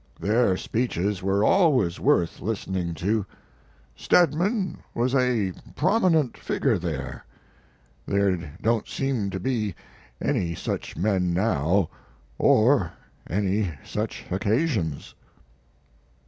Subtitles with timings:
[0.19, 3.23] Their speeches were always worth listening to.
[3.95, 7.23] Stedman was a prominent figure there.
[8.07, 9.75] There don't seem to be
[10.19, 11.91] any such men now
[12.39, 12.93] or
[13.29, 15.13] any such occasions."